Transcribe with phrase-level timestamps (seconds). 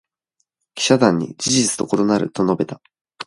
[0.73, 2.81] 記者団に「事実と異なる」と述べた。